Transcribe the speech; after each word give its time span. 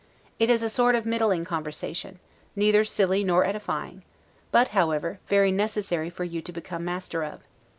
It 0.39 0.49
is 0.49 0.63
a 0.63 0.69
sort 0.71 0.95
of 0.95 1.05
middling 1.05 1.45
conversation, 1.45 2.17
neither 2.55 2.83
silly 2.83 3.23
nor 3.23 3.45
edifying; 3.45 4.01
but, 4.51 4.69
however, 4.69 5.19
very 5.27 5.51
necessary 5.51 6.09
for 6.09 6.23
you 6.23 6.41
to 6.41 6.51
become 6.51 6.83
master 6.83 7.23
of. 7.23 7.41